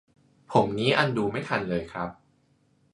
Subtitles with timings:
[0.51, 2.09] ผมนี้อันดูไม่ทันเลยครับ